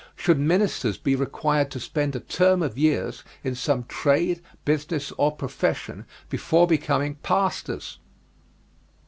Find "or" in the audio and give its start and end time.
5.15-5.31